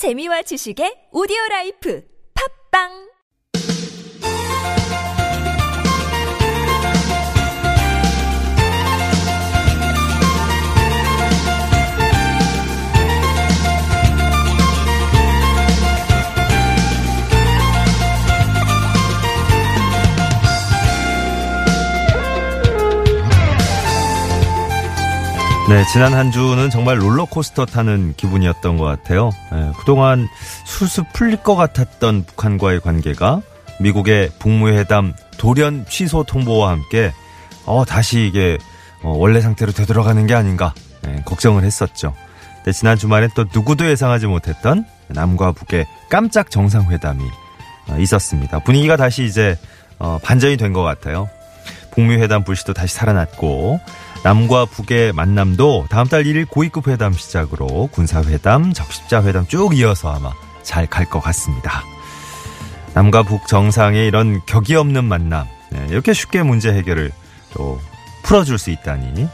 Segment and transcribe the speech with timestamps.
[0.00, 2.00] 재미와 지식의 오디오 라이프.
[2.32, 3.09] 팝빵
[25.70, 29.30] 네, 지난 한 주는 정말 롤러코스터 타는 기분이었던 것 같아요.
[29.52, 30.28] 예, 그동안
[30.64, 33.40] 술술 풀릴 것 같았던 북한과의 관계가
[33.78, 37.12] 미국의 북무회담 돌연 취소 통보와 함께
[37.66, 38.58] 어, 다시 이게
[39.04, 40.74] 어, 원래 상태로 되돌아가는 게 아닌가
[41.06, 42.14] 예, 걱정을 했었죠.
[42.56, 47.22] 근데 지난 주말엔 또 누구도 예상하지 못했던 남과 북의 깜짝 정상회담이
[47.90, 48.58] 어, 있었습니다.
[48.58, 49.56] 분위기가 다시 이제
[50.00, 51.28] 어, 반전이 된 것 같아요.
[51.92, 53.80] 북미 회담 불씨도 다시 살아났고
[54.22, 60.32] 남과 북의 만남도 다음 달 1일 고위급 회담 시작으로 군사회담, 적십자 회담 쭉 이어서 아마
[60.62, 61.82] 잘 갈 것 같습니다.
[62.94, 67.12] 남과 북 정상의 이런 격이 없는 만남 네, 이렇게 쉽게 문제 해결을
[67.54, 67.80] 또
[68.24, 69.26] 풀어줄 수 있다니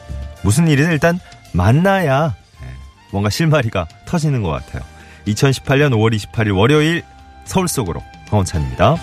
[0.43, 1.19] 무슨 일이든 일단
[1.53, 2.67] 만나야 네,
[3.11, 4.83] 뭔가 실마리가 터지는 것 같아요.
[5.27, 7.03] 2018년 5월 28일 월요일
[7.45, 8.97] 서울 속으로 황원찬입니다.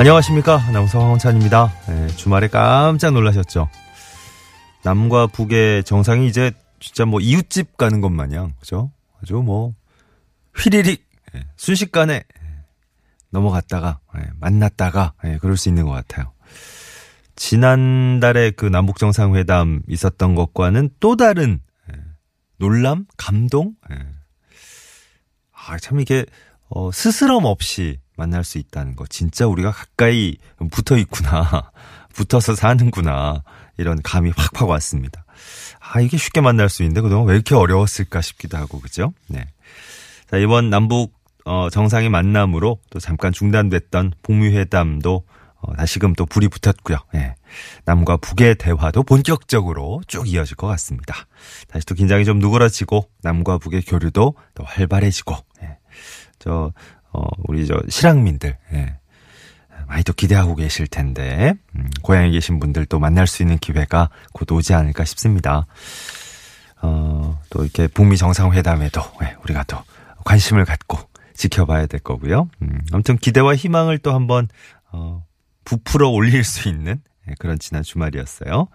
[0.00, 0.56] 안녕하십니까.
[0.56, 1.70] 아나운서 황원찬입니다.
[1.88, 3.68] 네, 주말에 깜짝 놀라셨죠?
[4.82, 8.90] 남과 북의 정상이 이제 진짜 뭐 이웃집 가는 것 마냥, 그죠?
[9.20, 9.74] 아주 뭐,
[10.56, 12.46] 휘리릭, 예, 순식간에 예,
[13.28, 16.32] 넘어갔다가, 예, 만났다가, 예, 그럴 수 있는 것 같아요.
[17.36, 21.60] 지난달에 그 남북 정상회담 있었던 것과는 또 다른
[21.92, 21.98] 예,
[22.56, 23.74] 놀람, 감동.
[23.92, 23.98] 예.
[25.52, 26.24] 아, 참 이게
[26.70, 29.06] 어, 스스럼 없이 만날 수 있다는 거.
[29.06, 30.36] 진짜 우리가 가까이
[30.70, 31.70] 붙어 있구나.
[32.12, 33.42] 붙어서 사는구나.
[33.78, 35.24] 이런 감이 확 확 왔습니다.
[35.80, 39.14] 아, 이게 쉽게 만날 수 있는데 그동안 왜 이렇게 어려웠을까 싶기도 하고, 그죠?
[39.26, 39.46] 네.
[40.30, 41.14] 자, 이번 남북,
[41.46, 45.24] 어, 정상의 만남으로 또 잠깐 중단됐던 북미회담도
[45.62, 46.98] 어, 다시금 또 불이 붙었고요.
[47.14, 47.34] 예.
[47.86, 51.14] 남과 북의 대화도 본격적으로 쭉 이어질 것 같습니다.
[51.68, 55.78] 다시 또 긴장이 좀 누그러지고 남과 북의 교류도 더 활발해지고 예.
[56.38, 56.72] 저
[57.12, 58.96] 어, 우리 저 실향민들, 예.
[59.86, 64.72] 많이 또 기대하고 계실 텐데, 음, 고향에 계신 분들도 만날 수 있는 기회가 곧 오지
[64.74, 65.66] 않을까 싶습니다.
[66.80, 69.78] 어, 또 이렇게 북미 정상회담에도, 예, 우리가 또
[70.24, 70.98] 관심을 갖고
[71.34, 72.48] 지켜봐야 될 거고요.
[72.62, 74.48] 음, 아무튼 기대와 희망을 또 한번,
[74.92, 75.24] 어,
[75.64, 78.68] 부풀어 올릴 수 있는 예, 그런 지난 주말이었어요.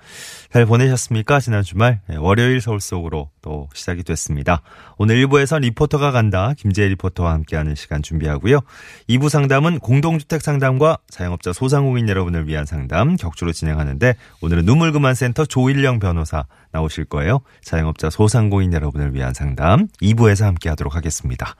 [0.51, 1.39] 잘 보내셨습니까?
[1.39, 4.61] 지난 주말 예, 월요일 서울 속으로 또 시작이 됐습니다.
[4.97, 8.61] 오늘 1부에선 리포터가 간다 김재희 리포터와 함께하는 시간 준비하고요.
[9.09, 16.45] 2부 상담은 공동주택 상담과 자영업자 소상공인 여러분을 위한 상담 격주로 진행하는데 오늘은 눈물그만센터 조일령 변호사
[16.71, 17.41] 나오실 거예요.
[17.63, 21.55] 자영업자 소상공인 여러분을 위한 상담 2부에서 함께하도록 하겠습니다.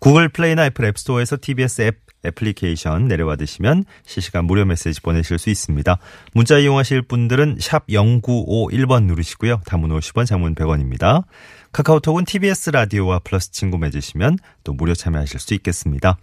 [0.00, 5.98] 구글 플레이나 애플 앱스토어에서 TBS 앱 애플리케이션 내려받으시면 실시간 무료 메시지 보내실 수 있습니다.
[6.32, 9.60] 문자 이용하실 분들은 샵 0951번 누르시고요.
[9.66, 11.24] 단문 50원, 장문 100원입니다.
[11.72, 16.16] 카카오톡은 TBS 라디오와 플러스 친구 맺으시면 또 무료 참여하실 수 있겠습니다.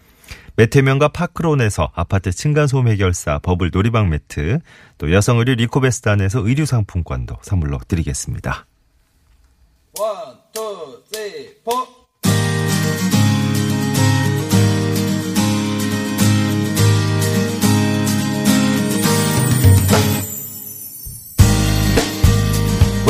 [0.55, 4.59] 매트 하면 파크론에서 아파트 층간소음 해결사 버블 놀이방 매트,
[4.97, 8.65] 또 여성 의류 리코베스단에서 의류 상품권도 선물로 드리겠습니다.
[9.99, 12.00] One, two, three, four.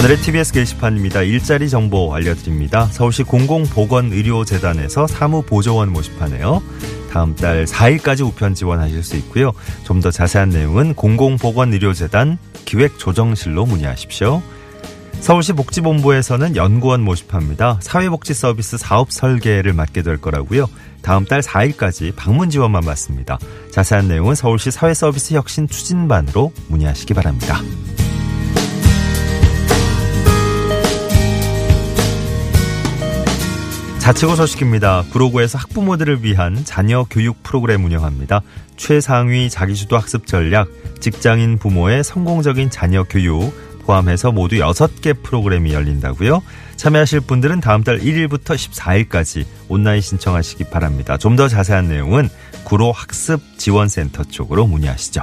[0.01, 1.21] 오늘의 TBS 게시판입니다.
[1.21, 2.87] 일자리 정보 알려드립니다.
[2.87, 6.63] 서울시 공공보건의료재단에서 사무보조원 모집하네요.
[7.11, 9.51] 다음 달 4일까지 우편 지원하실 수 있고요.
[9.83, 14.41] 좀 더 자세한 내용은 공공보건의료재단 기획조정실로 문의하십시오.
[15.19, 17.77] 서울시 복지본부에서는 연구원 모집합니다.
[17.83, 20.65] 사회복지 서비스 사업 설계를 맡게 될 거라고요.
[21.03, 23.37] 다음 달 4일까지 방문 지원만 받습니다.
[23.69, 27.61] 자세한 내용은 서울시 사회서비스 혁신 추진반으로 문의하시기 바랍니다.
[34.11, 35.05] 자치구 소식입니다.
[35.09, 38.41] 구로구에서 학부모들을 위한 자녀 교육 프로그램 운영합니다.
[38.75, 40.67] 최상위 자기주도 학습 전략,
[40.99, 43.53] 직장인 부모의 성공적인 자녀 교육
[43.85, 46.41] 포함해서 모두 6개 프로그램이 열린다고요.
[46.75, 51.17] 참여하실 분들은 다음 달 1일부터 14일까지 온라인 신청하시기 바랍니다.
[51.17, 52.27] 좀 더 자세한 내용은
[52.65, 55.21] 구로 학습 지원센터 쪽으로 문의하시죠.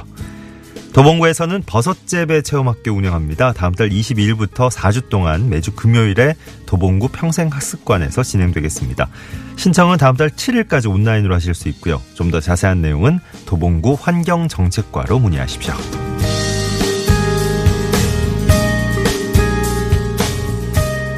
[0.93, 3.53] 도봉구에서는 버섯재배 체험학교 운영합니다.
[3.53, 9.07] 다음 달 22일부터 4주 동안 매주 금요일에 도봉구 평생학습관에서 진행되겠습니다.
[9.55, 12.01] 신청은 다음 달 7일까지 온라인으로 하실 수 있고요.
[12.15, 15.73] 좀 더 자세한 내용은 도봉구 환경정책과로 문의하십시오.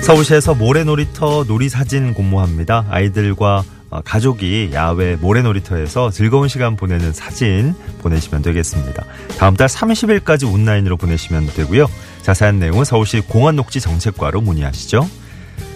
[0.01, 2.85] 서울시에서 모래놀이터 놀이사진 공모합니다.
[2.89, 3.63] 아이들과
[3.99, 9.05] 가족이 야외 모래놀이터에서 즐거운 시간 보내는 사진 보내시면 되겠습니다.
[9.38, 11.88] 다음 달 30일까지 온라인으로 보내시면 되고요.
[12.21, 15.07] 자세한 내용은 서울시 공원녹지 정책과로 문의하시죠.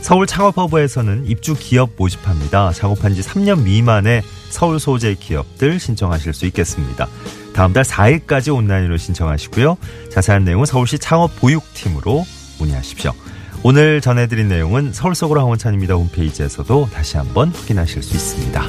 [0.02, 2.72] 서울 창업허브에서는 입주 기업 모집합니다.
[2.72, 7.08] 창업한 지 3년 미만의 서울 소재 기업들 신청하실 수 있겠습니다.
[7.54, 9.78] 다음 달 4일까지 온라인으로 신청하시고요.
[10.12, 12.24] 자세한 내용은 서울시 창업 보육팀으로
[12.60, 13.14] 문의하십시오.
[13.68, 15.96] 오늘 전해드린 내용은 서울 속으로 황원찬입니다.
[15.96, 18.62] 홈페이지에서도 다시 한번 확인하실 수 있습니다.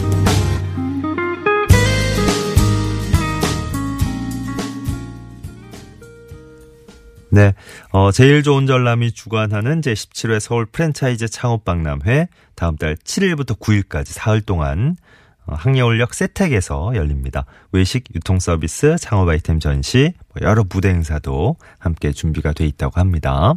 [7.29, 7.53] 네,
[7.91, 14.97] 어, 제일 좋은 전람이 주관하는 제17회 서울 프랜차이즈 창업박람회 다음 달 7일부터 9일까지 사흘 동안
[15.45, 17.45] 어, 항려울역 세택에서 열립니다.
[17.71, 23.57] 외식, 유통 서비스, 창업 아이템 전시, 뭐 여러 무대 행사도 함께 준비가 돼 있다고 합니다.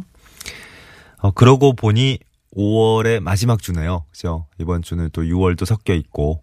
[1.20, 2.18] 어, 그러고 보니
[2.56, 4.04] 5월의 마지막 주네요.
[4.10, 4.46] 그죠?
[4.58, 6.42] 이번 주는 또 6월도 섞여 있고,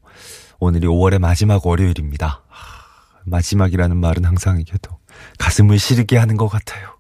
[0.60, 2.44] 오늘이 5월의 마지막 월요일입니다.
[2.48, 2.84] 하,
[3.26, 4.98] 마지막이라는 말은 항상 이게도
[5.38, 6.98] 가슴을 시리게 하는 것 같아요.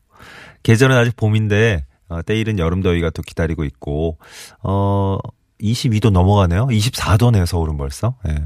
[0.63, 4.17] 계절은 아직 봄인데, 어, 때일은 여름 더위가 또 기다리고 있고,
[4.61, 5.17] 어,
[5.61, 6.67] 22도 넘어가네요.
[6.67, 8.15] 24도네요, 서울은 벌써.
[8.27, 8.43] 예.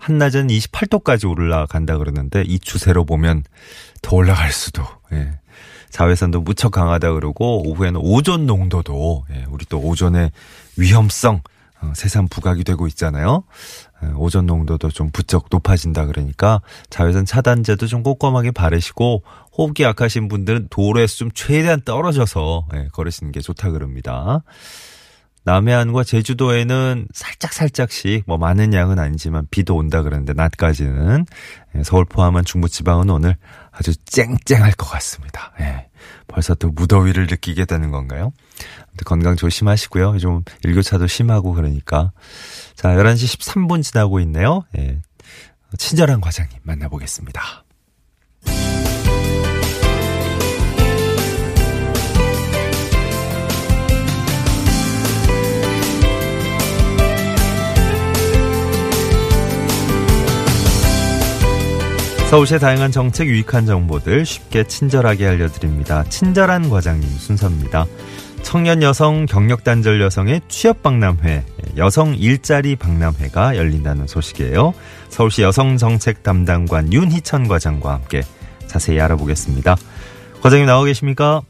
[0.00, 3.42] 한낮은 28도까지 올라간다 그러는데, 이 추세로 보면
[4.02, 4.82] 더 올라갈 수도,
[5.12, 5.38] 예.
[5.96, 10.30] 자외선도 무척 강하다 그러고 오후에는 오존 농도도 예, 우리 또 오존의
[10.76, 11.40] 위험성
[11.80, 13.44] 어, 세상 부각이 되고 있잖아요.
[14.04, 16.60] 예, 오존 농도도 좀 부쩍 높아진다 그러니까
[16.90, 19.22] 자외선 차단제도 좀 꼼꼼하게 바르시고
[19.56, 24.42] 호흡기 약하신 분들은 도로에서 좀 최대한 떨어져서 예, 걸으시는 게 좋다 그럽니다.
[25.46, 31.24] 남해안과 제주도에는 살짝 살짝씩 뭐 많은 양은 아니지만 비도 온다 그러는데 낮까지는
[31.76, 33.36] 예, 서울 포함한 중부지방은 오늘
[33.70, 35.52] 아주 쨍쨍할 것 같습니다.
[35.60, 35.88] 예.
[36.26, 38.32] 벌써 또 무더위를 느끼게 되는 건가요?
[39.04, 40.18] 건강 조심하시고요.
[40.18, 42.10] 좀 일교차도 심하고 그러니까.
[42.74, 44.64] 자, 11시 13분 지나고 있네요.
[44.76, 45.00] 예.
[45.78, 47.65] 친절한 과장님 만나보겠습니다.
[62.30, 66.02] 서울시의 다양한 정책 유익한 정보들 쉽게 친절하게 알려드립니다.
[66.04, 67.86] 친절한 과장님 순서입니다.
[68.42, 71.44] 청년 여성 경력 단절 여성의 취업 박람회,
[71.76, 74.74] 여성 일자리 박람회가 열린다는 소식이에요.
[75.08, 78.22] 서울시 여성 정책 담당관 윤희천 과장과 함께
[78.66, 79.76] 자세히 알아보겠습니다.
[80.42, 81.42] 과장님 나와 계십니까?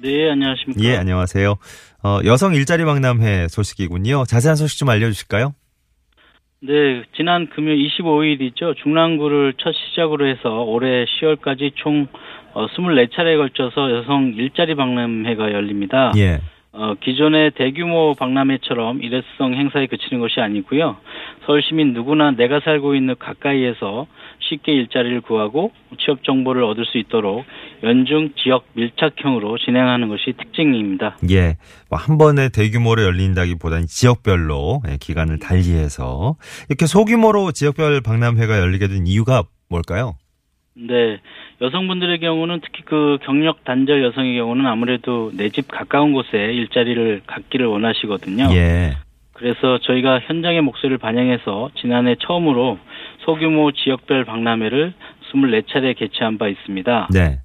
[0.00, 0.82] 네, 안녕하십니까?
[0.82, 1.56] 예, 안녕하세요.
[2.04, 4.24] 어, 여성 일자리 박람회 소식이군요.
[4.26, 5.54] 자세한 소식 좀 알려 주실까요?
[6.64, 8.76] 네, 지난 금요일 25일이죠.
[8.76, 12.06] 중랑구를 첫 시작으로 해서 올해 10월까지 총
[12.54, 16.12] 24차례에 걸쳐서 여성 일자리 박람회가 열립니다.
[16.16, 16.38] 예.
[16.74, 20.96] 어, 기존의 대규모 박람회처럼 일회성 행사에 그치는 것이 아니고요.
[21.44, 24.06] 서울 시민 누구나 내가 살고 있는 가까이에서
[24.40, 27.44] 쉽게 일자리를 구하고 취업 정보를 얻을 수 있도록
[27.82, 31.18] 연중 지역 밀착형으로 진행하는 것이 특징입니다.
[31.30, 31.56] 예.
[31.90, 36.36] 뭐한 번에 대규모로 열린다기보다는 지역별로 예, 기간을 달리해서
[36.70, 40.14] 이렇게 소규모로 지역별 박람회가 열리게 된 이유가 뭘까요?
[40.74, 41.18] 네.
[41.60, 47.66] 여성분들의 경우는 특히 그 경력 단절 여성의 경우는 아무래도 내 집 가까운 곳에 일자리를 갖기를
[47.66, 48.48] 원하시거든요.
[48.54, 48.92] 예.
[49.34, 52.78] 그래서 저희가 현장의 목소리를 반영해서 지난해 처음으로
[53.24, 54.94] 소규모 지역별 박람회를
[55.32, 57.08] 24차례 개최한 바 있습니다.
[57.12, 57.38] 네.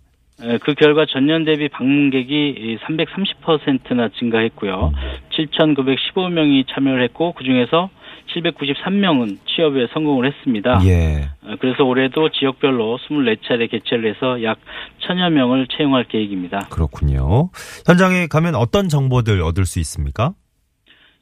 [0.62, 4.92] 그 결과 전년 대비 방문객이 330%나 증가했고요.
[5.32, 7.90] 7,915명이 참여를 했고 그중에서
[8.36, 10.80] 793명은 취업에 성공을 했습니다.
[10.86, 11.30] 예.
[11.60, 14.60] 그래서 올해도 지역별로 24차례 개최를 해서 약
[15.00, 16.68] 천여 명을 채용할 계획입니다.
[16.70, 17.50] 그렇군요.
[17.88, 20.34] 현장에 가면 어떤 정보들 얻을 수 있습니까?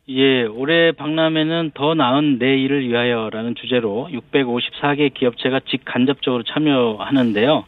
[0.10, 7.66] 예, 올해 박람회는 더 나은 내일을 위하여라는 주제로 654개 기업체가 직간접적으로 참여하는데요.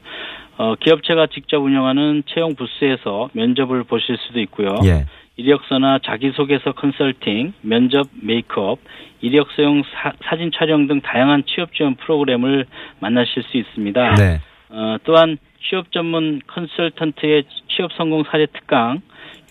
[0.57, 4.75] 어, 기업체가 직접 운영하는 채용 부스에서 면접을 보실 수도 있고요.
[4.85, 5.05] 예.
[5.37, 8.79] 이력서나 자기소개서 컨설팅, 면접 메이크업,
[9.21, 12.65] 이력서용 사, 진 촬영 등 다양한 취업 지원 프로그램을
[12.99, 14.15] 만나실 수 있습니다.
[14.15, 14.41] 네.
[14.69, 19.01] 어, 또한 취업 전문 컨설턴트의 취업 성공 사례 특강,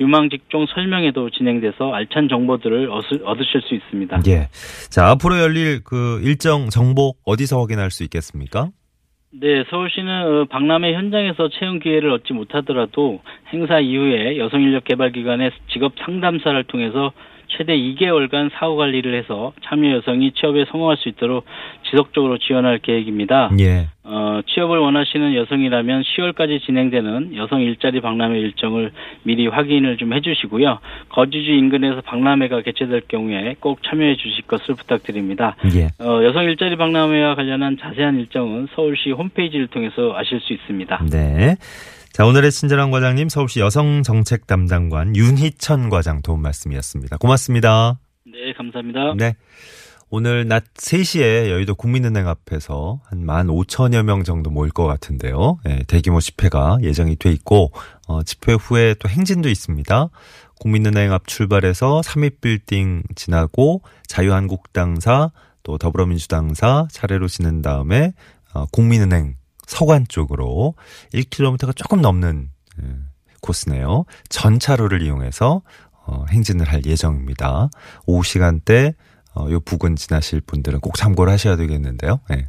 [0.01, 4.23] 유망 직종 설명회도 진행돼서 알찬 정보들을 얻으실 수 있습니다.
[4.27, 4.49] 예.
[4.91, 8.71] 자, 앞으로 열릴 그 일정 정보 어디서 확인할 수 있겠습니까?
[9.39, 13.21] 네, 서울시는 어, 박람회 현장에서 채용 기회를 얻지 못하더라도
[13.53, 17.13] 행사 이후에 여성인력개발기관의 직업 상담사를 통해서
[17.49, 21.45] 최대 2개월간 사후 관리를 해서 참여 여성이 취업에 성공할 수 있도록
[21.91, 23.51] 지속적으로 지원할 계획입니다.
[23.61, 23.89] 예.
[24.05, 28.93] 어, 취업을 원하시는 여성이라면 10월까지 진행되는 여성 일자리 박람회 일정을
[29.25, 30.79] 미리 확인을 좀 해주시고요.
[31.09, 35.57] 거주지 인근에서 박람회가 개최될 경우에 꼭 참여해 주실 것을 부탁드립니다.
[35.75, 35.87] 예.
[36.05, 41.07] 어, 여성 일자리 박람회와 관련한 자세한 일정은 서울시 홈페이지를 통해서 아실 수 있습니다.
[41.11, 41.57] 네.
[42.17, 47.19] 자, 오늘의 친절한 과장님 서울시 여성정책 담당관 윤희천 과장 도움 말씀이었습니다.
[47.19, 48.01] 고맙습니다.
[48.25, 49.13] 네, 감사합니다.
[49.19, 49.37] 네.
[50.09, 55.59] 오늘 낮 3시에 여의도 국민은행 앞에서 한 15,000여 명 정도 모일 것 같은데요.
[55.69, 57.71] 예, 대규모 집회가 예정이 돼 있고,
[58.09, 60.09] 어, 집회 후에 또 행진도 있습니다.
[60.59, 65.33] 국민은행 앞 출발해서 삼립빌딩 지나고 자유한국당사
[65.63, 68.15] 또 더불어민주당사 차례로 지난 다음에
[68.55, 69.35] 어, 국민은행
[69.67, 70.75] 서관 쪽으로
[71.13, 72.49] 1km가 조금 넘는
[72.83, 72.87] 예,
[73.41, 74.05] 코스네요.
[74.29, 75.63] 전차로를 이용해서
[76.07, 77.69] 어, 행진을 할 예정입니다.
[78.07, 78.95] 오후 시간대
[79.35, 82.21] 어, 요 부근 지나실 분들은 꼭 참고를 하셔야 되겠는데요.
[82.33, 82.47] 예.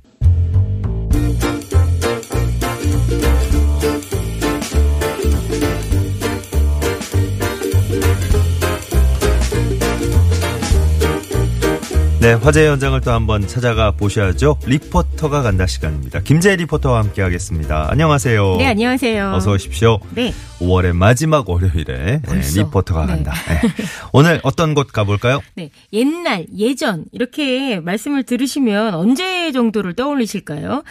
[12.28, 14.58] 네, 화제 현장을 또 한번 찾아가 보셔야죠.
[14.66, 16.20] 리포터가 간다 시간입니다.
[16.20, 17.88] 김재 리포터와 함께 하겠습니다.
[17.90, 18.58] 안녕하세요.
[18.58, 19.32] 네, 안녕하세요.
[19.32, 20.00] 어서 오십시오.
[20.10, 20.34] 네.
[20.60, 22.42] 5월의 마지막 월요일에 네.
[22.54, 23.14] 리포터가 네.
[23.14, 23.32] 간다.
[23.32, 23.86] 네.
[24.12, 25.40] 오늘 어떤 곳 가볼까요?
[25.56, 25.70] 네.
[25.94, 30.84] 옛날, 예전, 이렇게 말씀을 들으시면 언제 정도를 떠올리실까요?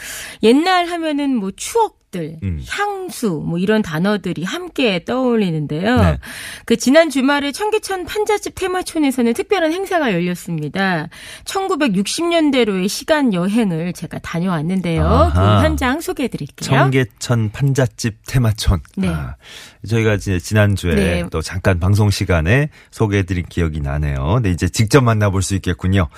[0.42, 2.62] 옛날 하면은 뭐 추억 들, 음.
[2.68, 5.96] 향수, 뭐 이런 단어들이 함께 떠올리는데요.
[5.96, 6.18] 네.
[6.64, 11.08] 그 지난 주말에 청계천 판잣집 테마촌에서는 특별한 행사가 열렸습니다.
[11.44, 15.04] 1960년대로의 시간 여행을 제가 다녀왔는데요.
[15.04, 15.60] 아하.
[15.60, 16.68] 그 현장 소개해 드릴게요.
[16.68, 18.80] 청계천 판잣집 테마촌.
[18.96, 19.08] 네.
[19.08, 19.36] 아,
[19.86, 21.24] 저희가 지난주에 네.
[21.30, 24.34] 또 잠깐 방송 시간에 소개해 드린 기억이 나네요.
[24.34, 26.08] 근데 이제 직접 만나볼 수 있겠군요.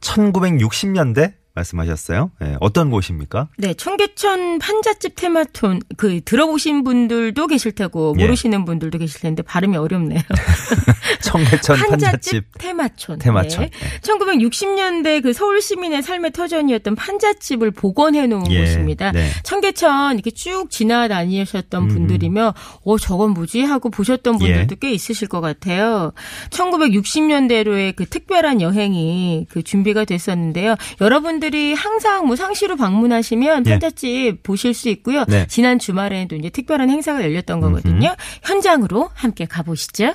[0.00, 2.30] 1960년대 말씀하셨어요.
[2.40, 3.48] 네, 어떤 곳입니까?
[3.56, 8.22] 네, 청계천 판잣집 테마톤 그 들어보신 분들도 계실 테고 예.
[8.22, 10.20] 모르시는 분들도 계실 텐데 발음이 어렵네요.
[11.22, 13.18] 청계천 판잣집 판잣집 테마촌.
[13.18, 13.64] 테마촌.
[13.64, 13.70] 네.
[14.02, 19.12] 1960년대 그 서울 시민의 삶의 터전이었던 판잣집을 복원해 놓은 예, 곳입니다.
[19.12, 19.30] 네.
[19.42, 21.88] 청계천 이렇게 쭉 지나다니셨던 음.
[21.88, 22.52] 분들이면
[22.84, 24.78] 어 저건 뭐지 하고 보셨던 분들도 예.
[24.80, 26.12] 꽤 있으실 것 같아요.
[26.50, 30.76] 1960년대로의 그 특별한 여행이 그 준비가 됐었는데요.
[31.00, 33.70] 여러분들 이 항상 뭐 상시로 방문하시면 예.
[33.70, 35.24] 판잣집 보실 수 있고요.
[35.28, 35.46] 네.
[35.48, 38.14] 지난 주말에도 이제 특별한 행사가 열렸던 거거든요.
[38.42, 40.14] 현장으로 함께 가보시죠.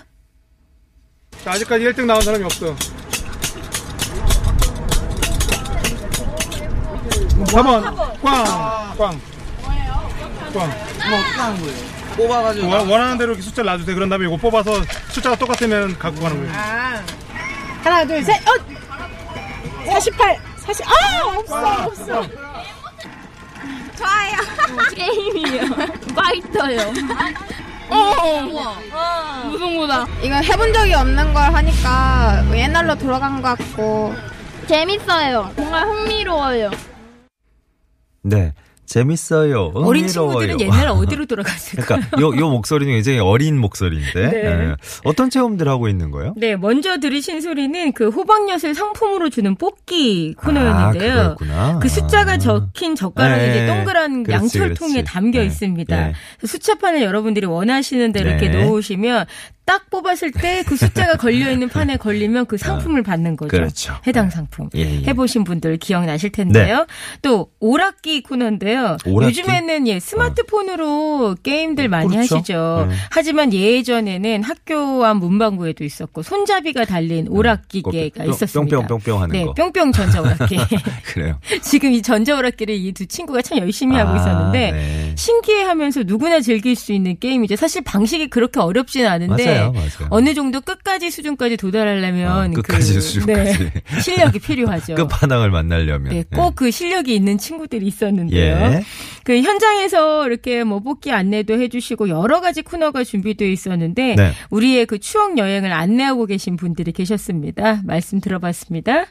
[1.43, 2.75] 자, 아직까지 1등 나온 사람이 없어.
[7.45, 7.83] 4번.
[8.21, 8.95] 꽝.
[8.97, 9.19] 꽝.
[10.53, 11.57] 꽝.
[12.17, 13.95] 뽑아가지고 원- 원하는 대로 이렇게 숫자를 놔주세요.
[13.95, 16.51] 그런 다음에 이거 뽑아서 숫자가 똑같으면 갖고 가는 거예요.
[17.83, 18.51] 하나, 둘, 셋, 어!
[19.85, 21.37] 48, 40, 아!
[21.37, 22.27] 없어, 없어.
[24.95, 25.61] 게임이요.
[26.15, 26.93] 파이터요.
[27.89, 29.47] 어.
[29.49, 30.05] 무슨 거다.
[30.21, 34.15] 이거 해본 적이 없는 걸 하니까 뭐 옛날로 돌아간 것 같고
[34.67, 35.51] 재밌어요.
[35.55, 36.71] 정말 흥미로워요.
[38.23, 38.53] 네.
[38.91, 39.71] 재밌어요.
[39.74, 40.07] 어린.
[40.07, 41.86] 친구들은 옛날 어디로 돌아갔을까?
[41.86, 44.43] 그러니까 요, 요 목소리는 굉장히 어린 목소리인데 네.
[44.43, 44.75] 예.
[45.05, 46.33] 어떤 체험들 하고 있는 거예요?
[46.36, 51.36] 네, 먼저 들으신 소리는 그 호박엿을 상품으로 주는 뽑기 아, 코너였는데요.
[51.36, 51.79] 그거였구나.
[51.79, 52.38] 그 숫자가 아.
[52.38, 53.67] 적힌 젓가락이 네.
[53.67, 55.03] 동그란 그렇지, 양철통에 그렇지.
[55.05, 55.45] 담겨 네.
[55.45, 56.07] 있습니다.
[56.07, 56.13] 네.
[56.45, 58.65] 숫자판을 여러분들이 원하시는 대로 이렇게 네.
[58.65, 59.25] 놓으시면
[59.65, 63.49] 딱 뽑았을 때 그 숫자가 걸려 있는 판에 걸리면 그 상품을 받는 거죠.
[63.49, 63.93] 그렇죠.
[64.07, 64.31] 해당 네.
[64.35, 64.69] 상품.
[64.75, 65.03] 예, 예.
[65.07, 66.85] 해보신 분들 기억나실 텐데요.
[67.21, 68.97] 또 오락기 코너인데요.
[69.05, 69.39] 오락기?
[69.39, 72.35] 요즘에는 예 스마트폰으로 게임들 많이 그렇죠.
[72.37, 72.87] 하시죠.
[72.89, 72.95] 네.
[73.11, 78.77] 하지만 예전에는 학교 앞 문방구에도 있었고 손잡이가 달린 오락기계가 뿅, 있었습니다.
[78.77, 79.53] 뿅뿅뿅뿅 하는 네, 거.
[79.53, 80.57] 뿅뿅 전자 오락기.
[81.13, 81.39] 그래요.
[81.61, 85.13] 지금 이 전자 오락기를 이 두 친구가 참 열심히 하고 아, 있었는데 네.
[85.15, 87.55] 신기해하면서 누구나 즐길 수 있는 게임이죠.
[87.55, 90.08] 사실 방식이 그렇게 어렵지는 않은데 맞아요, 맞아요.
[90.10, 93.58] 어느 정도 끝까지 수준까지 도달하려면 어, 끝까지 그, 수준까지.
[93.60, 94.96] 네, 실력이 필요하죠.
[95.08, 96.13] 끝판왕을 만나려면.
[96.13, 98.39] 네, 꼭그 실력이 있는 친구들이 있었는데요.
[98.39, 98.84] 예.
[99.24, 104.31] 그 현장에서 이렇게 뭐 뽑기 안내도 해주시고 여러 가지 코너가 준비되어 있었는데 네.
[104.50, 107.81] 우리의 그 추억 여행을 안내하고 계신 분들이 계셨습니다.
[107.86, 109.05] 말씀 들어봤습니다.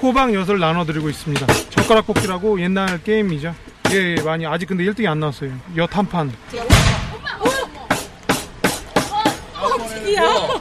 [0.00, 1.46] 호박 엿을 나눠드리고 있습니다.
[1.70, 3.54] 젓가락 뽑기라고 옛날 게임이죠.
[3.92, 4.46] 예, 예, 많이.
[4.46, 5.50] 아직 근데 1등이 안 나왔어요.
[5.76, 6.32] 엿 한 판.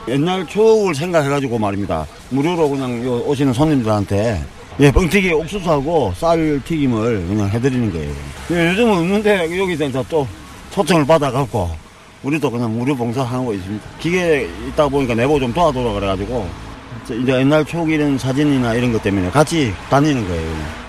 [0.07, 2.05] 옛날 추억을 생각해가지고 말입니다.
[2.29, 4.43] 무료로 그냥 요 오시는 손님들한테
[4.79, 8.13] 예, 뻥튀기 옥수수하고 쌀 튀김을 그냥 해드리는 거예요.
[8.51, 10.27] 예, 요즘은 없는데 여기서 또
[10.71, 11.69] 초청을 받아갖고
[12.23, 13.85] 우리도 그냥 무료 봉사하는 거 있습니다.
[13.99, 16.47] 기계 있다 보니까 내보고 좀 도와줘라 그래가지고
[17.07, 20.88] 저 이제 옛날 초기 이런 사진이나 이런 것 때문에 같이 다니는 거예요.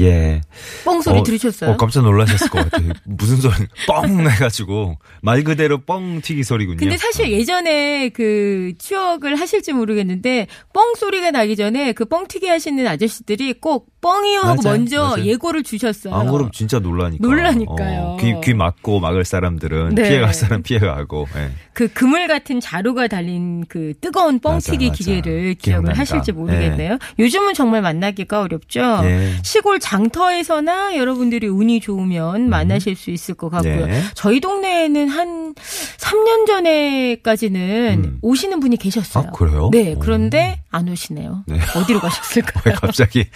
[0.00, 0.40] 예.
[0.84, 1.70] 뻥 소리 어, 들으셨어요?
[1.72, 2.92] 어, 깜짝 놀라셨을 것 같아요.
[3.04, 3.54] 무슨 소리,
[3.86, 6.78] 뻥 해가지고, 말 그대로 뻥 튀기 소리군요.
[6.78, 12.86] 근데 사실 예전에 그 추억을 하실지 모르겠는데 뻥 소리가 나기 전에 그 뻥 튀기 하시는
[12.86, 15.24] 아저씨들이 꼭 뻥이요 하고 맞아요, 먼저 맞아요.
[15.24, 16.14] 예고를 주셨어요.
[16.14, 17.26] 안 그러면 진짜 놀라니까.
[17.26, 18.00] 놀라니까요.
[18.02, 20.02] 어, 귀, 귀 막고 막을 사람들은 네.
[20.08, 21.26] 피해갈 사람 피해가고.
[21.36, 21.50] 예.
[21.72, 24.98] 그 그물 같은 자루가 달린 그 뜨거운 뻥 튀기 맞아, 맞아.
[24.98, 25.98] 기계를 기억을.
[25.98, 26.98] 하실지 모르겠네요.
[27.18, 29.00] 요즘은 정말 만나기가 어렵죠.
[29.04, 29.32] 예.
[29.42, 33.86] 시골 장터에서나 여러분들이 운이 좋으면 만나실 수 있을 것 같고요.
[33.86, 34.02] 네.
[34.14, 35.54] 저희 동네에는 한
[35.98, 38.18] 3년 전에까지는 음.
[38.22, 39.26] 오시는 분이 계셨어요.
[39.28, 39.68] 아, 그래요?
[39.70, 39.98] 네, 오.
[39.98, 41.44] 그런데 안 오시네요.
[41.46, 41.58] 네.
[41.76, 42.62] 어디로 가셨을까요?
[42.66, 43.26] 왜 갑자기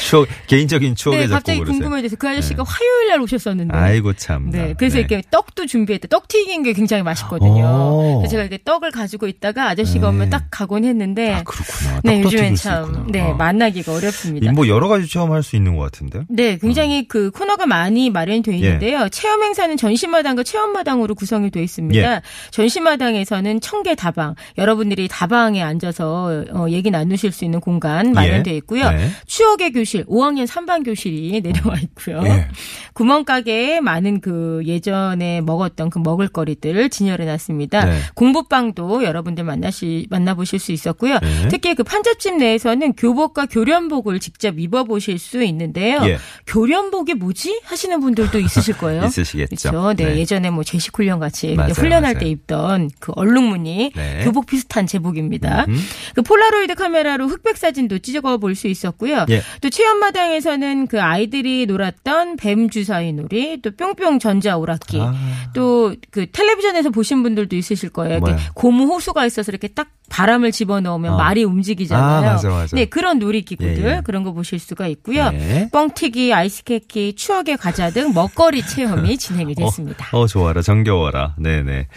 [0.00, 1.60] 추억, 개인적인 추억에 네, 갑자기?
[1.60, 3.76] 궁금해져서 그 아저씨가 화요일 날 오셨었는데.
[3.76, 4.50] 아이고, 참.
[4.50, 6.06] 네, 그래서 이렇게 떡도 준비했대.
[6.08, 7.64] 떡 튀긴 게 굉장히 맛있거든요.
[7.64, 8.18] 오.
[8.18, 10.16] 그래서 제가 이렇게 떡을 가지고 있다가 아저씨가 네.
[10.16, 11.34] 오면 딱 가곤 했는데.
[11.34, 12.00] 아, 그렇구나.
[12.04, 13.08] 네, 요즘엔 참.
[13.10, 13.34] 네, 어.
[13.34, 14.52] 만나기가 어렵습니다.
[14.52, 16.24] 뭐 여러 가지 체험할 수 있는 것 같은데요?
[16.28, 17.04] 네, 굉장히 어.
[17.08, 19.08] 그 코너가 많이 마련되어 있는데요.
[19.08, 22.00] 체험 행사는 전시마당과 체험마당으로 구성이 되어 있습니다.
[22.00, 22.22] 예.
[22.50, 28.90] 전시마당에서는 청계 다방, 여러분들이 다방에 앉아서 어, 얘기 나누실 수 있는 공간 마련되어 있고요.
[28.90, 29.08] 네.
[29.26, 32.22] 추억의 교실, 5학년 3반 교실이 내려와 있고요.
[32.26, 32.48] 예.
[32.94, 37.84] 구멍가게에 많은 그 예전에 먹었던 그 먹을거리들 진열해 놨습니다.
[37.84, 37.98] 네.
[38.14, 41.18] 공부방도 여러분들 만나시 만나보실 수 있었고요.
[41.18, 41.48] 네.
[41.48, 46.00] 특히 그 판잣집 내에서는 교복과 교련복을 직접 입어보실 수 있는 데요.
[46.04, 46.18] 예.
[46.46, 49.04] 교련복이 뭐지 하시는 분들도 있으실 거예요.
[49.04, 49.70] 있으시겠죠.
[49.70, 49.94] 그렇죠.
[49.94, 50.18] 네, 네.
[50.18, 52.18] 예전에 뭐 제식 훈련 같이 맞아요, 훈련할 맞아요.
[52.18, 54.20] 때 입던 그 얼룩무늬 네.
[54.24, 55.66] 교복 비슷한 제복입니다.
[55.68, 55.78] 음.
[56.14, 59.26] 그 폴라로이드 카메라로 흑백 사진도 찍어 볼 수 있었고요.
[59.30, 59.42] 예.
[59.60, 65.14] 또 체험마당에서는 그 아이들이 놀았던 뱀 주사위 놀이, 또 뿅뿅 전자 오락기, 아.
[65.54, 68.20] 또그 텔레비전에서 보신 분들도 있으실 거예요.
[68.54, 71.16] 고무 호수가 있어서 이렇게 딱 바람을 집어넣으면 어.
[71.16, 72.04] 말이 움직이잖아요.
[72.06, 72.76] 아, 맞아, 맞아.
[72.76, 74.00] 네, 그런 놀이기구들 예, 예.
[74.04, 75.30] 그런 거 보실 수가 있고요.
[75.30, 75.70] 네.
[75.72, 80.08] 뻥튀기, 아이스케이크, 추억의 과자 등 먹거리 체험이 진행이 됐습니다.
[80.12, 80.60] 어, 어, 좋아라.
[80.60, 81.36] 정겨워라.
[81.38, 81.88] 네네.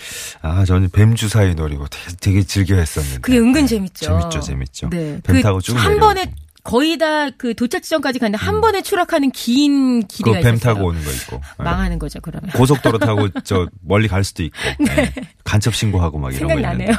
[0.42, 3.20] 아, 저는 뱀 주사위 노리고 되게, 되게 즐겨 했었는데.
[3.20, 4.06] 그게 은근 재밌죠.
[4.06, 4.90] 재밌죠, 재밌죠.
[4.92, 5.20] 네.
[5.22, 6.00] 뱀 그 타고 쭉한 내려오고.
[6.00, 10.58] 번에 거의 다 그 도착 지점까지 갔는데 한 번에 추락하는 긴 길이가 그뱀.
[10.60, 11.36] 타고 오는 거 있고.
[11.36, 11.42] 네.
[11.64, 12.50] 망하는 거죠, 그러면.
[12.52, 14.58] 고속도로 타고 저 멀리 갈 수도 있고.
[14.80, 15.14] 네.
[15.44, 16.56] 간첩 신고하고 막 이런 거.
[16.56, 16.94] 있는데.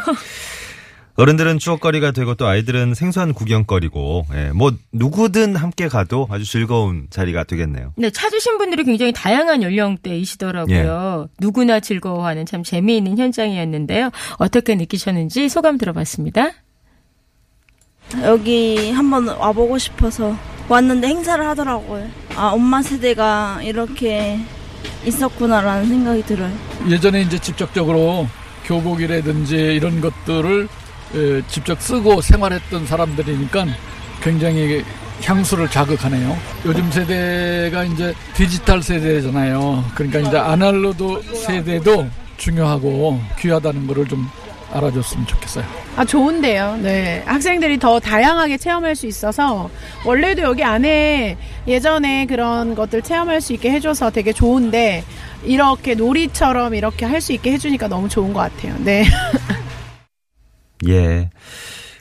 [1.16, 7.44] 어른들은 추억거리가 되고 또 아이들은 생소한 구경거리고 예, 뭐 누구든 함께 가도 아주 즐거운 자리가
[7.44, 7.92] 되겠네요.
[7.96, 11.28] 네, 찾으신 분들이 굉장히 다양한 연령대이시더라고요.
[11.40, 14.10] 누구나 즐거워하는 참 재미있는 현장이었는데요.
[14.38, 16.50] 어떻게 느끼셨는지 소감 들어봤습니다.
[18.22, 20.36] 여기 한번 와보고 싶어서
[20.68, 22.08] 왔는데 행사를 하더라고요.
[22.36, 24.38] 아, 엄마 세대가 이렇게
[25.06, 26.52] 있었구나라는 생각이 들어요.
[26.88, 28.26] 예전에 이제 직접적으로
[28.64, 30.85] 교복이라든지 이런 것들을 에,
[31.48, 33.66] 직접 쓰고 생활했던 사람들이니까
[34.22, 34.84] 굉장히
[35.24, 36.36] 향수를 자극하네요.
[36.66, 39.84] 요즘 세대가 이제 디지털 세대잖아요.
[39.94, 44.28] 그러니까 이제 아날로그 세대도 중요하고 귀하다는 거를 좀
[44.72, 45.64] 알아줬으면 좋겠어요.
[45.96, 46.76] 아, 좋은데요.
[46.82, 47.22] 네.
[47.24, 49.70] 학생들이 더 다양하게 체험할 수 있어서
[50.04, 55.02] 원래도 여기 안에 예전에 그런 것들 체험할 수 있게 해줘서 되게 좋은데
[55.44, 58.74] 이렇게 놀이처럼 이렇게 할 수 있게 해주니까 너무 좋은 것 같아요.
[58.80, 59.04] 네.
[60.88, 61.30] 예.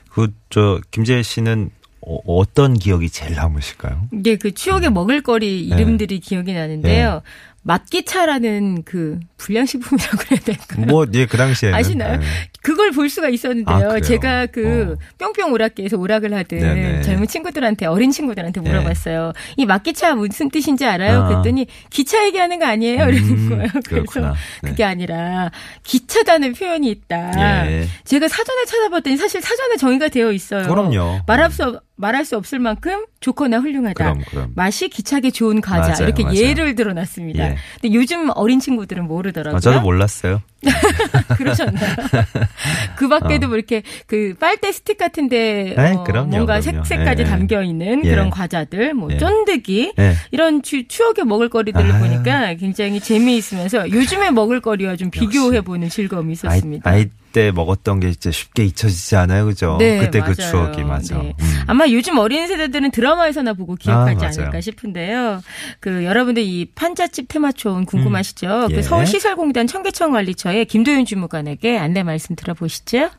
[0.10, 4.08] 그 저 김재혜 씨는 어, 어떤 기억이 제일 남으실까요?
[4.14, 7.22] 이게 그 추억의 먹을거리 이름들이 기억이 나는데요.
[7.65, 10.86] 맛기차라는 그 불량식품이라고 그래야 될까요?
[10.88, 11.78] 뭐, 예, 그 당시에는.
[11.78, 12.19] 아시나요?
[12.21, 12.25] 예.
[12.62, 13.78] 그걸 볼 수가 아, 있었는데요.
[13.89, 13.99] 그래요?
[14.01, 17.01] 제가 그 뿅뿅 오락기에서 오락을 하든 네네.
[17.01, 18.69] 젊은 친구들한테 어린 친구들한테 네.
[18.69, 19.34] 물어봤어요.
[19.58, 21.21] 이 막기차 무슨 뜻인지 알아요?
[21.23, 21.28] 아.
[21.28, 23.04] 그랬더니 기차 얘기하는 거 아니에요?
[23.10, 23.67] 이러는 음, 거예요.
[23.88, 24.69] 그래서 네.
[24.69, 25.51] 그게 아니라
[25.84, 27.67] 기차다는 표현이 있다.
[27.71, 27.88] 예.
[28.04, 30.67] 제가 사전에 찾아봤더니 사실 사전에 정의가 되어 있어요.
[30.67, 31.21] 그럼요.
[31.28, 33.94] 말할 수 없- 말할 수 없을 만큼 좋거나 훌륭하다.
[33.94, 34.52] 그럼, 그럼.
[34.56, 36.36] 맛이 기차게 좋은 과자 맞아요, 이렇게 맞아요.
[36.38, 37.44] 예를 들어놨습니다.
[37.44, 37.56] 예.
[37.82, 39.58] 근데 요즘 어린 친구들은 모르더라고요.
[39.58, 40.44] 아, 저도 몰랐어요.
[41.38, 41.95] 그러셨나요?
[42.95, 43.49] 그 밖에도 어.
[43.49, 46.84] 뭐 이렇게 그 빨대 스틱 같은데 에이, 어, 그럼요, 뭔가 그럼요.
[46.84, 47.25] 색색까지 예.
[47.25, 48.10] 담겨 있는 예.
[48.10, 49.17] 그런 과자들, 뭐 예.
[49.17, 50.15] 쫀득이 예.
[50.32, 51.99] 이런 추, 추억의 먹을거리들을 아유.
[51.99, 56.89] 보니까 굉장히 재미있으면서 요즘의 먹을거리와 좀 비교해 보는 즐거움이 아이, 있었습니다.
[56.89, 59.75] 아이 때 먹었던 게 진짜 쉽게 잊혀지지 않아요, 그죠?
[59.78, 60.36] 네, 그때 그 맞아요.
[60.36, 61.17] 추억이 맞아.
[61.17, 61.34] 네.
[61.38, 61.60] 음.
[61.67, 64.30] 아마 요즘 어린 세대들은 드라마에서나 보고 기억하지 아.
[64.30, 65.41] 않을까 싶은데요.
[65.82, 68.47] 그 여러분들 이 판잣집 테마촌 궁금하시죠?
[68.47, 68.71] 음.
[68.71, 68.75] 예.
[68.75, 73.10] 그 서울시설공단 청계천 관리처 의 김도윤 주무관에게 안내 말씀 들어보시죠.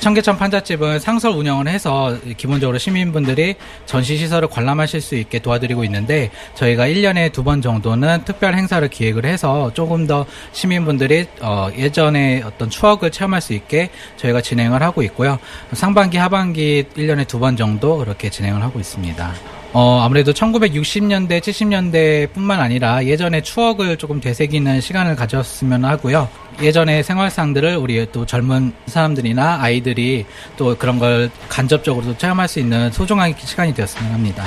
[0.00, 3.54] 청계천 판잣집은 상설 운영을 해서 기본적으로 시민분들이
[3.86, 9.72] 전시시설을 관람하실 수 있게 도와드리고 있는데 저희가 1년에 두 번 정도는 특별 행사를 기획을 해서
[9.74, 15.38] 조금 더 시민분들이 어, 예전의 어떤 추억을 체험할 수 있게 저희가 진행을 하고 있고요.
[15.72, 19.57] 상반기, 하반기 1년에 두 번 정도 그렇게 진행을 하고 있습니다.
[19.72, 26.28] 어, 아무래도 1960년대, 70년대 뿐만 아니라 예전의 추억을 조금 되새기는 시간을 가졌으면 하고요.
[26.62, 30.26] 예전의 생활상들을 우리 또 젊은 사람들이나 아이들이
[30.56, 34.44] 또 그런 걸 간접적으로도 체험할 수 있는 소중한 시간이 되었으면 합니다.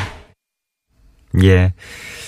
[1.44, 1.74] 예.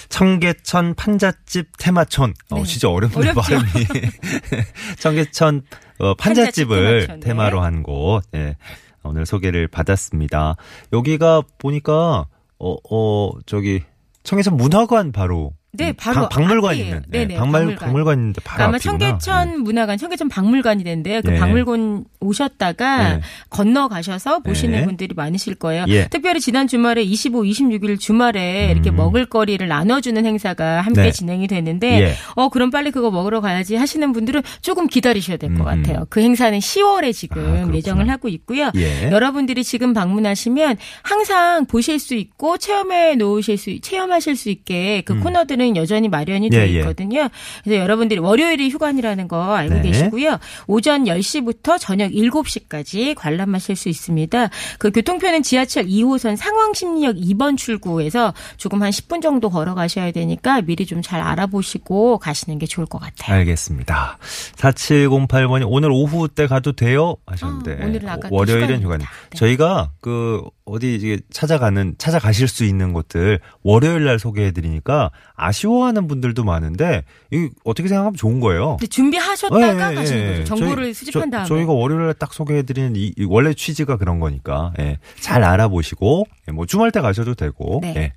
[0.09, 2.33] 청계천 판잣집 테마촌.
[2.51, 2.63] 어, 네.
[2.63, 3.41] 진짜 어렵네, 어렵죠?
[3.41, 3.63] 발음이.
[4.99, 5.63] 청계천
[5.97, 7.19] 어, 판잣집 판잣집을 네.
[7.19, 8.21] 테마로 한 곳.
[8.35, 8.55] 예.
[9.03, 10.55] 오늘 소개를 받았습니다.
[10.93, 12.27] 여기가 보니까,
[12.59, 13.83] 어, 어, 저기,
[14.23, 15.53] 청계천 문화관 바로.
[15.75, 16.85] 네, 음, 바로 박- 박물관 앞이에요.
[16.85, 17.01] 있는.
[17.09, 17.77] 네네, 네, 박물, 박물관.
[17.87, 18.97] 박물관 있는데 바로 아마 앞이구나.
[18.99, 21.21] 청계천 문화관, 청계천 박물관이 되는데요.
[21.23, 21.39] 그 네.
[21.39, 23.21] 박물관 오셨다가 네.
[23.49, 24.85] 건너 가셔서 보시는 네.
[24.85, 25.85] 분들이 많으실 거예요.
[25.87, 26.07] 예.
[26.09, 28.97] 특별히 지난 주말에 25, 26일 주말에 이렇게 음.
[28.97, 31.11] 먹을거리를 나눠주는 행사가 함께 네.
[31.11, 32.13] 진행이 되는데, 예.
[32.35, 35.65] 어 그럼 빨리 그거 먹으러 가야지 하시는 분들은 조금 기다리셔야 될것 음.
[35.65, 36.05] 같아요.
[36.11, 37.75] 그 행사는 10월에 지금 아.
[37.75, 38.69] 예정을 하고 있고요.
[38.75, 39.09] 예.
[39.11, 45.21] 여러분들이 지금 방문하시면 항상 보실 수 있고 체험해 놓으실 수 체험하실 수 있게 그 음.
[45.21, 46.79] 코너들은 여전히 마련이 예, 되어 예.
[46.79, 47.29] 있거든요.
[47.63, 49.81] 그래서 여러분들이 월요일이 휴관이라는 거 알고 네.
[49.83, 50.39] 계시고요.
[50.67, 54.49] 오전 10시부터 저녁 7시까지 관람하실 수 있습니다.
[54.79, 61.03] 그 교통표는 지하철 2호선 상황심리역 2번 출구에서 조금 한 10분 정도 걸어가셔야 되니까 미리 좀
[61.03, 63.37] 잘 알아보시고 가시는 게 좋을 것 같아요.
[63.37, 64.17] 알겠습니다.
[64.55, 67.15] 4708번이 오늘 오후 때 가도 돼요?
[67.25, 67.79] 하셨는데.
[67.81, 69.11] 아, 오늘은 아까 또 월요일은 휴관입니다.
[69.11, 69.35] 휴관입니다.
[69.35, 76.43] 저희가 그 어디 이제 찾아가는 찾아가실 수 있는 곳들 월요일 날 소개해 드리니까 아쉬워하는 분들도
[76.45, 78.77] 많은데 이 어떻게 생각하면 좋은 거예요.
[78.89, 80.27] 준비하셨다가 예, 예, 가시는 예.
[80.39, 80.43] 거죠.
[80.45, 81.47] 정보를 저희- 수집한 저- 다음에.
[81.47, 86.25] 저 희가 월요일에 딱 소개해 드리는 이, 이 원래 취지가 그런 거니까 예, 잘 알아보시고
[86.47, 87.93] 예, 뭐 주말 때 가셔도 되고 네.
[87.97, 88.13] 예,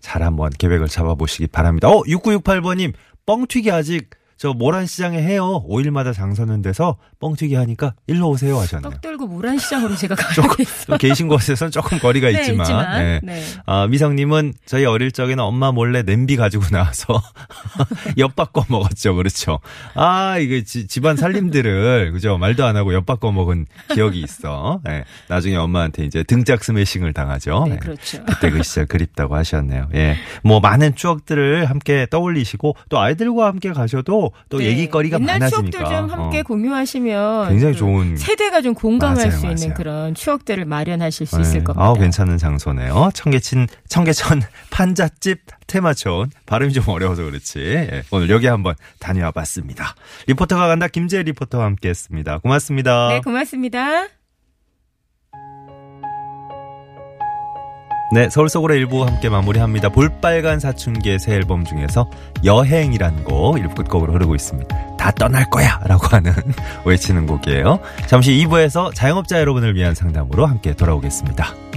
[0.00, 1.88] 잘 한번 계획을 잡아보시기 바랍니다.
[1.88, 2.92] 어 6968번님
[3.26, 5.64] 뻥튀기 아직 저 모란시장에 해요.
[5.68, 8.88] 5일마다 장사는 돼서 뻥튀기 하니까 일로 오세요 하셨네요.
[8.88, 10.14] 떡 들고 모란시장으로 제가.
[10.86, 13.20] 좀 계신 곳에서는 조금 거리가 네, 있지만, 있지만, 예.
[13.24, 13.42] 네.
[13.66, 17.20] 아, 미성님은 저희 어릴 적에는 엄마 몰래 냄비 가지고 나와서
[18.18, 19.58] 엿 바꿔 먹었죠, 그렇죠.
[19.94, 24.80] 아 이게 지- 집안 살림들을 그죠 말도 안 하고 엿 바꿔 먹은 기억이 있어.
[24.88, 25.02] 예.
[25.28, 27.64] 나중에 엄마한테 이제 등짝 스매싱을 당하죠.
[27.66, 27.76] 네, 예.
[27.78, 28.22] 그렇죠.
[28.24, 29.88] 그때 그 시절 그립다고 하셨네요.
[29.96, 30.16] 예.
[30.44, 34.66] 뭐 많은 추억들을 함께 떠올리시고 또 아이들과 함께 가셔도 또 네.
[34.66, 35.78] 얘기거리가 옛날 많아지니까.
[35.78, 36.42] 추억들 좀 함께 어.
[36.42, 39.54] 공유하시면 굉장히 그 좋은 세대가 좀 공감할 맞아요, 수 맞아요.
[39.56, 41.64] 있는 그런 추억들을 마련하실 수 있을 네.
[41.64, 41.84] 겁니다.
[41.84, 43.10] 아우 괜찮은 장소네요.
[43.14, 47.58] 청계천 청계천 판잣집 테마촌 발음이 좀 어려워서 그렇지.
[47.60, 49.94] 예, 오늘 여기 한번 다녀와 봤습니다.
[50.26, 52.38] 리포터가 간다 김재 리포터와 함께했습니다.
[52.38, 53.08] 고맙습니다.
[53.08, 54.17] 네, 고맙습니다.
[58.10, 59.90] 네, 서울 속으로 일부 함께 마무리합니다.
[59.90, 62.08] 볼빨간 사춘기의 새 앨범 중에서
[62.42, 64.96] 여행이란 곡 일부 끝곡으로 흐르고 있습니다.
[64.96, 65.78] 다 떠날 거야!
[65.84, 66.32] 라고 하는
[66.86, 67.78] 외치는 곡이에요.
[68.06, 71.67] 잠시 2부에서 자영업자 여러분을 위한 상담으로 함께 돌아오겠습니다.